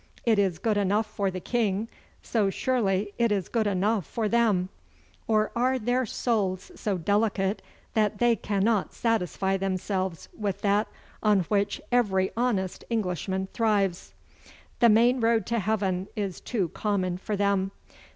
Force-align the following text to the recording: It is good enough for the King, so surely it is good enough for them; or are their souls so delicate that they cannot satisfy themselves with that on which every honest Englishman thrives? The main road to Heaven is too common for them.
It 0.25 0.39
is 0.39 0.57
good 0.57 0.77
enough 0.77 1.05
for 1.05 1.29
the 1.29 1.39
King, 1.39 1.87
so 2.23 2.49
surely 2.49 3.13
it 3.19 3.31
is 3.31 3.47
good 3.49 3.67
enough 3.67 4.07
for 4.07 4.27
them; 4.27 4.69
or 5.27 5.51
are 5.55 5.77
their 5.77 6.07
souls 6.07 6.71
so 6.73 6.97
delicate 6.97 7.61
that 7.93 8.17
they 8.17 8.35
cannot 8.35 8.95
satisfy 8.95 9.57
themselves 9.57 10.27
with 10.35 10.61
that 10.61 10.87
on 11.21 11.41
which 11.41 11.79
every 11.91 12.31
honest 12.35 12.83
Englishman 12.89 13.47
thrives? 13.53 14.11
The 14.79 14.89
main 14.89 15.19
road 15.19 15.45
to 15.45 15.59
Heaven 15.59 16.07
is 16.15 16.41
too 16.41 16.69
common 16.69 17.19
for 17.19 17.35
them. 17.35 17.69